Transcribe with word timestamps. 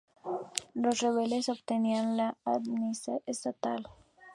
Los 0.73 0.99
rebeldes 1.01 1.47
obtenían 1.49 2.17
la 2.17 2.35
amnistía 2.43 3.19
estatal. 3.27 3.87